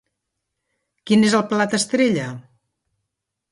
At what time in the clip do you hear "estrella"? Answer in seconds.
1.81-2.27